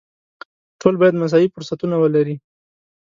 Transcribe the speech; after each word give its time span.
ټول 0.81 0.95
باید 1.01 1.19
مساوي 1.21 1.47
فرصتونه 1.53 1.95
ولري. 1.99 2.35